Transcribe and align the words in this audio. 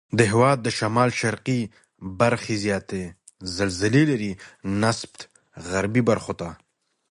د 0.17 0.19
هېواد 0.31 0.59
شمال 0.77 1.09
شرقي 1.21 1.59
برخې 2.19 2.55
زیاتې 2.65 3.01
زلزلې 3.57 4.03
لري 4.11 4.31
نسبت 4.81 5.19
غربي 5.69 6.01
برخو 6.09 6.33
ته. 6.39 6.49